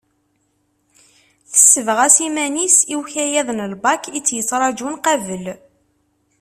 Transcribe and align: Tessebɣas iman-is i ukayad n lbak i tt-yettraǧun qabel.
Tessebɣas 1.51 2.17
iman-is 2.27 2.77
i 2.93 2.95
ukayad 2.99 3.47
n 3.57 3.59
lbak 3.73 4.03
i 4.17 4.19
tt-yettraǧun 4.21 4.95
qabel. 5.05 5.45